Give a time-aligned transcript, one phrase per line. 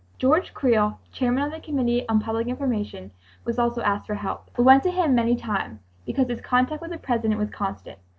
[0.17, 3.11] George Creel, chairman of the Committee on Public Information,
[3.45, 4.49] was also asked for help.
[4.57, 7.99] We went to him many times, because his contact with the President was constant.